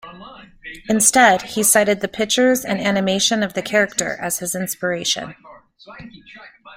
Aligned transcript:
Instead, 0.89 1.43
he 1.43 1.61
cited 1.61 2.01
the 2.01 2.07
pictures 2.07 2.65
and 2.65 2.81
animation 2.81 3.43
of 3.43 3.53
the 3.53 3.61
character 3.61 4.17
as 4.19 4.39
his 4.39 4.55
inspiration. 4.55 5.35